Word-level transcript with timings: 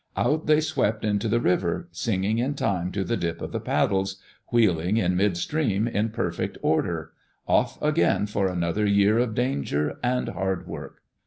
Out 0.17 0.47
they 0.47 0.61
swept 0.61 1.05
into 1.05 1.27
the 1.29 1.39
river, 1.39 1.87
singing 1.91 2.39
in 2.39 2.55
time 2.55 2.91
to 2.93 3.03
the 3.03 3.15
dip 3.15 3.39
of 3.39 3.51
the 3.51 3.59
paddles, 3.59 4.15
wheeling 4.51 4.97
in 4.97 5.15
mid 5.15 5.37
stream 5.37 5.87
in 5.87 6.09
perfect 6.09 6.57
order— 6.63 7.11
off 7.47 7.79
again 7.83 8.25
for 8.25 8.47
another 8.47 8.87
year 8.87 9.19
of 9.19 9.35
danger 9.35 9.99
and 10.01 10.29
hard 10.29 10.65
work. 10.65 11.03